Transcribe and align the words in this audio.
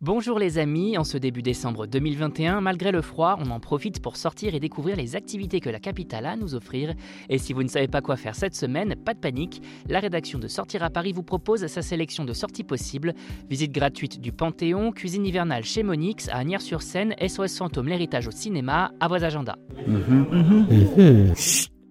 Bonjour 0.00 0.38
les 0.38 0.58
amis, 0.58 0.96
en 0.96 1.02
ce 1.02 1.18
début 1.18 1.42
décembre 1.42 1.88
2021, 1.88 2.60
malgré 2.60 2.92
le 2.92 3.02
froid, 3.02 3.36
on 3.40 3.50
en 3.50 3.58
profite 3.58 4.00
pour 4.00 4.16
sortir 4.16 4.54
et 4.54 4.60
découvrir 4.60 4.94
les 4.94 5.16
activités 5.16 5.58
que 5.58 5.70
la 5.70 5.80
capitale 5.80 6.26
a 6.26 6.30
à 6.30 6.36
nous 6.36 6.54
offrir. 6.54 6.94
Et 7.28 7.36
si 7.38 7.52
vous 7.52 7.64
ne 7.64 7.68
savez 7.68 7.88
pas 7.88 8.00
quoi 8.00 8.14
faire 8.14 8.36
cette 8.36 8.54
semaine, 8.54 8.94
pas 8.94 9.12
de 9.12 9.18
panique, 9.18 9.60
la 9.88 9.98
rédaction 9.98 10.38
de 10.38 10.46
Sortir 10.46 10.84
à 10.84 10.90
Paris 10.90 11.12
vous 11.12 11.24
propose 11.24 11.66
sa 11.66 11.82
sélection 11.82 12.24
de 12.24 12.32
sorties 12.32 12.62
possibles. 12.62 13.12
Visite 13.50 13.72
gratuite 13.72 14.20
du 14.20 14.30
Panthéon, 14.30 14.92
cuisine 14.92 15.26
hivernale 15.26 15.64
chez 15.64 15.82
Monix, 15.82 16.28
à 16.28 16.36
Agnières-sur-Seine, 16.36 17.16
SOS 17.20 17.58
Fantôme 17.58 17.88
l'héritage 17.88 18.28
au 18.28 18.30
cinéma, 18.30 18.92
à 19.00 19.08
vos 19.08 19.24
agendas. 19.24 19.56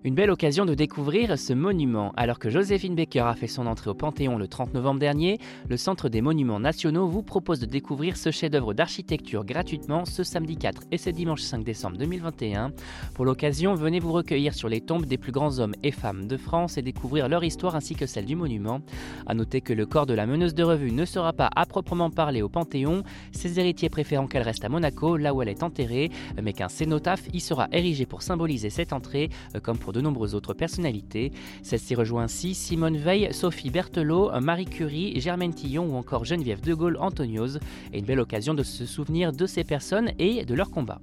Une 0.07 0.15
belle 0.15 0.31
occasion 0.31 0.63
de 0.63 0.73
découvrir 0.73 1.37
ce 1.37 1.51
monument. 1.51 2.13
Alors 2.15 2.39
que 2.39 2.49
Joséphine 2.49 2.95
Baker 2.95 3.25
a 3.27 3.35
fait 3.35 3.47
son 3.47 3.67
entrée 3.67 3.89
au 3.89 3.93
Panthéon 3.93 4.37
le 4.37 4.47
30 4.47 4.73
novembre 4.73 5.01
dernier, 5.01 5.37
le 5.67 5.75
Centre 5.75 6.07
des 6.07 6.21
Monuments 6.21 6.61
Nationaux 6.61 7.09
vous 7.09 7.23
propose 7.23 7.59
de 7.59 7.65
découvrir 7.65 8.15
ce 8.15 8.31
chef-d'œuvre 8.31 8.73
d'architecture 8.73 9.43
gratuitement 9.43 10.05
ce 10.05 10.23
samedi 10.23 10.55
4 10.55 10.83
et 10.93 10.97
ce 10.97 11.09
dimanche 11.09 11.41
5 11.41 11.65
décembre 11.65 11.97
2021. 11.97 12.71
Pour 13.15 13.25
l'occasion, 13.25 13.75
venez 13.75 13.99
vous 13.99 14.13
recueillir 14.13 14.53
sur 14.53 14.69
les 14.69 14.79
tombes 14.79 15.05
des 15.05 15.17
plus 15.17 15.33
grands 15.33 15.59
hommes 15.59 15.75
et 15.83 15.91
femmes 15.91 16.25
de 16.25 16.37
France 16.37 16.77
et 16.77 16.81
découvrir 16.81 17.27
leur 17.27 17.43
histoire 17.43 17.75
ainsi 17.75 17.93
que 17.93 18.05
celle 18.05 18.23
du 18.23 18.37
monument. 18.37 18.79
A 19.25 19.33
noter 19.33 19.59
que 19.59 19.73
le 19.73 19.85
corps 19.85 20.05
de 20.05 20.13
la 20.13 20.25
meneuse 20.25 20.55
de 20.55 20.63
revue 20.63 20.93
ne 20.93 21.03
sera 21.03 21.33
pas 21.33 21.49
à 21.53 21.65
proprement 21.65 22.11
parler 22.11 22.41
au 22.41 22.47
Panthéon, 22.47 23.03
ses 23.33 23.59
héritiers 23.59 23.89
préférant 23.89 24.27
qu'elle 24.27 24.43
reste 24.43 24.63
à 24.63 24.69
Monaco, 24.69 25.17
là 25.17 25.33
où 25.33 25.41
elle 25.41 25.49
est 25.49 25.63
enterrée, 25.63 26.11
mais 26.41 26.53
qu'un 26.53 26.69
cénotaphe 26.69 27.27
y 27.33 27.41
sera 27.41 27.67
érigé 27.73 28.05
pour 28.05 28.21
symboliser 28.21 28.69
cette 28.69 28.93
entrée, 28.93 29.29
comme 29.61 29.77
pour 29.77 29.96
de 29.97 30.01
nombreuses 30.01 30.35
autres 30.35 30.53
personnalités. 30.53 31.31
Celle-ci 31.63 31.95
rejoint 31.95 32.23
ainsi 32.23 32.53
Simone 32.53 32.97
Veil, 32.97 33.29
Sophie 33.33 33.71
Berthelot, 33.71 34.31
Marie 34.39 34.65
Curie, 34.65 35.19
Germaine 35.19 35.53
Tillon 35.53 35.87
ou 35.91 35.95
encore 35.95 36.23
Geneviève 36.23 36.61
de 36.61 36.73
Gaulle 36.73 36.97
Antonios. 36.99 37.57
Et 37.91 37.99
une 37.99 38.05
belle 38.05 38.19
occasion 38.19 38.53
de 38.53 38.63
se 38.63 38.85
souvenir 38.85 39.31
de 39.31 39.45
ces 39.45 39.63
personnes 39.63 40.11
et 40.19 40.45
de 40.45 40.53
leur 40.53 40.69
combat. 40.69 41.01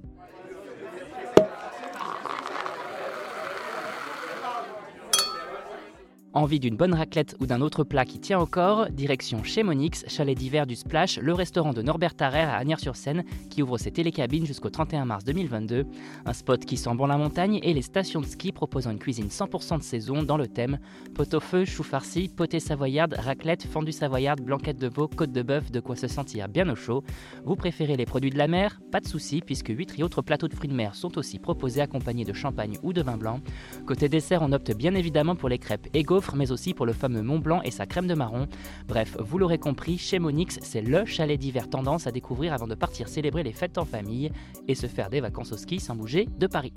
Envie 6.35 6.59
d'une 6.59 6.75
bonne 6.75 6.93
raclette 6.93 7.37
ou 7.39 7.45
d'un 7.45 7.61
autre 7.61 7.85
plat 7.85 8.03
qui 8.03 8.19
tient 8.19 8.39
encore 8.39 8.89
Direction 8.89 9.41
chez 9.45 9.63
Monix, 9.63 10.03
chalet 10.09 10.37
d'hiver 10.37 10.67
du 10.67 10.75
Splash, 10.75 11.17
le 11.17 11.33
restaurant 11.33 11.71
de 11.71 11.81
Norbert 11.81 12.13
Tarrer 12.13 12.41
à 12.41 12.57
Agnières-sur-Seine 12.57 13.23
qui 13.49 13.63
ouvre 13.63 13.77
ses 13.77 13.91
télécabines 13.91 14.45
jusqu'au 14.45 14.69
31 14.69 15.05
mars 15.05 15.23
2022. 15.23 15.85
Un 16.25 16.33
spot 16.33 16.65
qui 16.65 16.75
sent 16.75 16.93
bon 16.93 17.05
la 17.05 17.15
montagne 17.15 17.61
et 17.63 17.73
les 17.73 17.81
stations 17.81 18.19
de 18.19 18.25
ski 18.25 18.51
proposant 18.51 18.91
une 18.91 18.99
cuisine 18.99 19.29
100% 19.29 19.77
de 19.77 19.83
saison 19.83 20.23
dans 20.23 20.35
le 20.35 20.47
thème 20.47 20.77
pot-au-feu, 21.13 21.63
chou 21.63 21.83
farci, 21.83 22.27
poté 22.27 22.59
savoyarde, 22.59 23.15
raclette, 23.17 23.65
fondue 23.65 23.93
savoyarde, 23.93 24.41
blanquette 24.41 24.77
de 24.77 24.89
veau, 24.89 25.07
côte 25.07 25.31
de 25.31 25.41
bœuf, 25.41 25.71
de 25.71 25.79
quoi 25.79 25.95
se 25.95 26.09
sentir 26.09 26.49
bien 26.49 26.67
au 26.67 26.75
chaud. 26.75 27.05
Vous 27.45 27.55
préférez 27.55 27.95
les 27.95 28.05
produits 28.05 28.29
de 28.29 28.37
la 28.37 28.49
mer? 28.49 28.81
Pas 28.91 28.99
de 28.99 29.07
souci 29.07 29.39
puisque 29.39 29.69
8 29.69 29.93
et 29.99 30.03
autres 30.03 30.21
plateaux 30.21 30.49
de 30.49 30.53
fruits 30.53 30.67
de 30.67 30.75
mer 30.75 30.95
sont 30.95 31.17
aussi 31.17 31.39
proposés 31.39 31.79
accompagnés 31.79 32.25
de 32.25 32.33
champagne 32.33 32.77
ou 32.83 32.91
de 32.91 33.01
vin 33.01 33.15
blanc. 33.15 33.39
Côté 33.85 34.09
dessert, 34.09 34.41
on 34.41 34.51
opte 34.51 34.75
bien 34.75 34.95
évidemment 34.95 35.37
pour 35.37 35.47
les 35.47 35.59
crêpes 35.59 35.87
et 35.93 36.03
gaufres 36.03 36.24
mais 36.33 36.51
aussi 36.51 36.73
pour 36.73 36.85
le 36.85 36.93
fameux 36.93 37.21
Mont 37.21 37.39
Blanc 37.39 37.61
et 37.63 37.71
sa 37.71 37.85
crème 37.85 38.07
de 38.07 38.15
marron. 38.15 38.47
Bref, 38.87 39.17
vous 39.19 39.37
l'aurez 39.37 39.59
compris, 39.59 39.97
chez 39.97 40.17
Monix, 40.17 40.57
c'est 40.61 40.81
le 40.81 41.05
chalet 41.05 41.39
d'hiver 41.39 41.69
tendance 41.69 42.07
à 42.07 42.11
découvrir 42.11 42.53
avant 42.53 42.67
de 42.67 42.75
partir 42.75 43.07
célébrer 43.07 43.43
les 43.43 43.53
fêtes 43.53 43.77
en 43.77 43.85
famille 43.85 44.31
et 44.67 44.75
se 44.75 44.87
faire 44.87 45.09
des 45.09 45.21
vacances 45.21 45.51
au 45.51 45.57
ski 45.57 45.79
sans 45.79 45.95
bouger 45.95 46.27
de 46.39 46.47
Paris. 46.47 46.73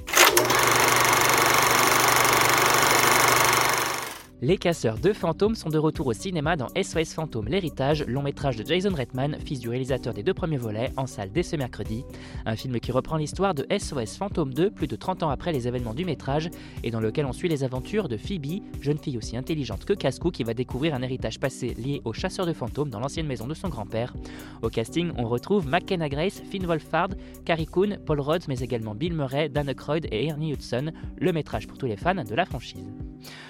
Les 4.40 4.56
casseurs 4.56 4.98
de 4.98 5.12
fantômes 5.12 5.56
sont 5.56 5.68
de 5.68 5.78
retour 5.78 6.06
au 6.06 6.12
cinéma 6.12 6.54
dans 6.54 6.68
SOS 6.80 7.12
Fantôme 7.12 7.48
l'héritage, 7.48 8.04
long 8.06 8.22
métrage 8.22 8.54
de 8.54 8.64
Jason 8.64 8.94
Reitman, 8.94 9.36
fils 9.44 9.58
du 9.58 9.68
réalisateur 9.68 10.14
des 10.14 10.22
deux 10.22 10.32
premiers 10.32 10.58
volets, 10.58 10.92
en 10.96 11.08
salle 11.08 11.32
dès 11.32 11.42
ce 11.42 11.56
mercredi. 11.56 12.04
Un 12.46 12.54
film 12.54 12.78
qui 12.78 12.92
reprend 12.92 13.16
l'histoire 13.16 13.52
de 13.52 13.66
SOS 13.76 14.16
Fantôme 14.16 14.54
2 14.54 14.70
plus 14.70 14.86
de 14.86 14.94
30 14.94 15.24
ans 15.24 15.30
après 15.30 15.50
les 15.50 15.66
événements 15.66 15.92
du 15.92 16.04
métrage 16.04 16.50
et 16.84 16.92
dans 16.92 17.00
lequel 17.00 17.26
on 17.26 17.32
suit 17.32 17.48
les 17.48 17.64
aventures 17.64 18.08
de 18.08 18.16
Phoebe, 18.16 18.62
jeune 18.80 18.98
fille 18.98 19.18
aussi 19.18 19.36
intelligente 19.36 19.84
que 19.84 19.92
Cascou 19.92 20.30
qui 20.30 20.44
va 20.44 20.54
découvrir 20.54 20.94
un 20.94 21.02
héritage 21.02 21.40
passé 21.40 21.74
lié 21.74 22.00
aux 22.04 22.12
chasseurs 22.12 22.46
de 22.46 22.52
fantômes 22.52 22.90
dans 22.90 23.00
l'ancienne 23.00 23.26
maison 23.26 23.48
de 23.48 23.54
son 23.54 23.68
grand-père. 23.68 24.14
Au 24.62 24.68
casting, 24.68 25.10
on 25.16 25.26
retrouve 25.26 25.66
McKenna 25.66 26.08
Grace, 26.08 26.42
Finn 26.48 26.64
Wolfhard, 26.64 27.16
Carrie 27.44 27.66
Coon, 27.66 27.98
Paul 28.06 28.20
Rhodes 28.20 28.44
mais 28.46 28.60
également 28.60 28.94
Bill 28.94 29.14
Murray, 29.14 29.48
Dan 29.48 29.68
Aykroyd 29.68 30.06
et 30.12 30.26
Ernie 30.26 30.52
Hudson, 30.52 30.92
le 31.16 31.32
métrage 31.32 31.66
pour 31.66 31.76
tous 31.76 31.86
les 31.86 31.96
fans 31.96 32.14
de 32.14 32.34
la 32.36 32.44
franchise. 32.44 32.86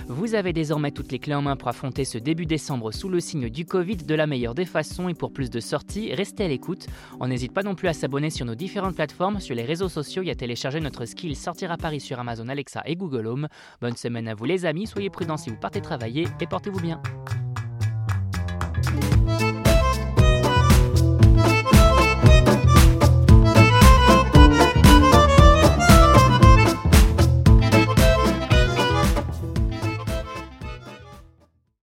Vous 0.08 0.34
avez 0.34 0.52
désormais 0.52 0.90
toutes 0.90 1.12
les 1.12 1.18
clés 1.18 1.34
en 1.34 1.42
main 1.42 1.56
pour 1.56 1.68
affronter 1.68 2.04
ce 2.04 2.18
début 2.18 2.46
décembre 2.46 2.92
sous 2.92 3.08
le 3.08 3.20
signe 3.20 3.48
du 3.48 3.64
Covid 3.64 3.96
de 3.96 4.14
la 4.14 4.26
meilleure 4.26 4.54
des 4.54 4.64
façons 4.64 5.08
et 5.08 5.14
pour 5.14 5.32
plus 5.32 5.50
de 5.50 5.60
sorties, 5.60 6.14
restez 6.14 6.44
à 6.44 6.48
l'écoute. 6.48 6.86
On 7.20 7.28
n'hésite 7.28 7.52
pas 7.52 7.62
non 7.62 7.74
plus 7.74 7.88
à 7.88 7.92
s'abonner 7.92 8.30
sur 8.30 8.46
nos 8.46 8.54
différentes 8.54 8.94
plateformes, 8.94 9.40
sur 9.40 9.54
les 9.54 9.64
réseaux 9.64 9.88
sociaux 9.88 10.22
et 10.22 10.30
à 10.30 10.34
télécharger 10.34 10.80
notre 10.80 11.04
skill 11.04 11.36
Sortir 11.36 11.70
à 11.70 11.76
Paris 11.76 12.00
sur 12.00 12.18
Amazon 12.18 12.48
Alexa 12.48 12.82
et 12.86 12.96
Google 12.96 13.26
Home. 13.26 13.48
Bonne 13.80 13.96
semaine 13.96 14.28
à 14.28 14.34
vous 14.34 14.44
les 14.44 14.66
amis, 14.66 14.86
soyez 14.86 15.10
prudents 15.10 15.36
si 15.36 15.50
vous 15.50 15.56
partez 15.56 15.80
travailler 15.80 16.26
et 16.40 16.46
portez-vous 16.46 16.80
bien. 16.80 17.00